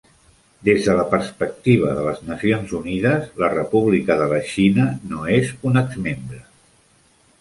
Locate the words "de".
0.87-0.93, 1.99-2.05, 4.23-4.31